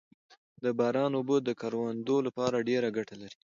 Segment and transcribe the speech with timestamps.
[0.63, 3.37] د باران اوبه د کروندو لپاره ډېره ګټه لري